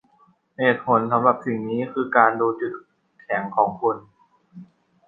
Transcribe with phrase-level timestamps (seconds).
[0.57, 2.73] เหตุผลสำหรับสิ่งนี้คือการดูจุด
[3.21, 3.97] แข็งของคุณ